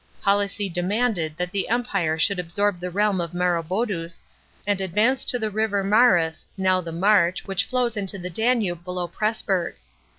[0.23, 4.23] Policy demanded that the Empire should absorb the realm of Maroboduus,
[4.65, 9.07] and advance to the river Marus (now the March, which flows into the Danube below
[9.07, 9.75] Pressburg).